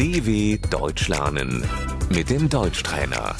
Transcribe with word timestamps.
DW 0.00 0.56
Deutsch 0.70 1.08
lernen 1.08 1.62
mit 2.08 2.30
dem 2.30 2.48
Deutschtrainer. 2.48 3.36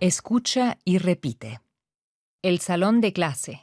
Escucha 0.00 0.78
y 0.86 0.96
repite. 0.96 1.60
El 2.42 2.58
salón 2.60 3.02
de 3.02 3.12
clase. 3.12 3.60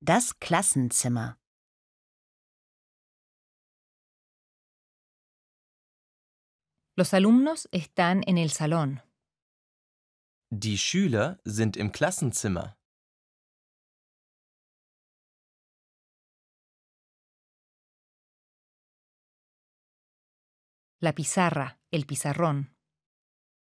Das 0.00 0.32
Klassenzimmer. 0.40 1.36
Los 6.96 7.12
alumnos 7.12 7.68
están 7.70 8.22
en 8.22 8.38
el 8.38 8.48
salón. 8.48 9.02
Die 10.48 10.78
Schüler 10.78 11.38
sind 11.44 11.76
im 11.76 11.92
Klassenzimmer. 11.92 12.77
La 21.00 21.12
pizarra, 21.12 21.78
el 21.92 22.06
pizarrón. 22.06 22.76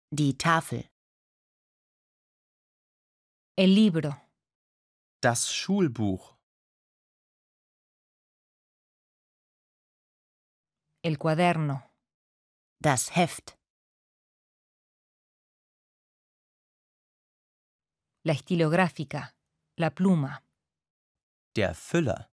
Die 0.09 0.35
Tafel. 0.35 0.89
El 3.57 3.75
libro. 3.75 4.11
Das 5.21 5.51
Schulbuch. 5.51 6.39
El 11.03 11.19
cuaderno. 11.19 11.91
Das 12.81 13.11
Heft. 13.17 13.59
La 18.23 18.33
estilográfica. 18.33 19.35
La 19.77 19.91
pluma. 19.91 20.45
Der 21.57 21.75
Füller. 21.75 22.31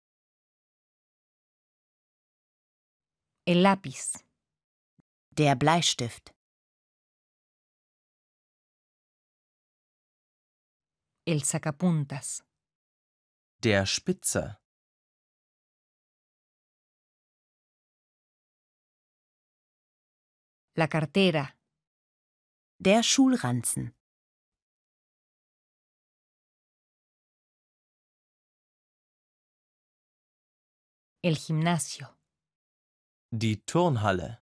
El 3.46 3.64
lápiz. 3.64 4.25
Der 5.38 5.54
Bleistift. 5.58 6.34
El 11.26 11.44
sacapuntas. 11.44 12.42
Der 13.62 13.86
Spitzer. 13.86 14.62
La 20.78 20.88
cartera. 20.88 21.54
Der 22.80 23.04
Schulranzen. 23.04 23.94
El 31.22 31.36
gimnasio. 31.36 32.08
Die 33.32 33.66
Turnhalle. 33.66 34.45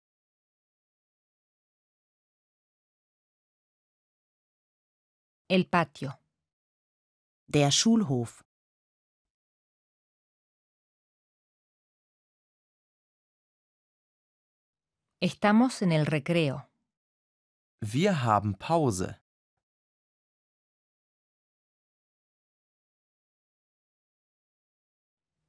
El 5.46 5.66
patio. 5.68 6.18
Der 7.46 7.70
Schulhof. 7.70 8.42
Estamos 15.20 15.82
en 15.82 15.92
el 15.92 16.06
recreo. 16.06 16.66
Wir 17.82 18.22
haben 18.22 18.54
Pause. 18.54 19.20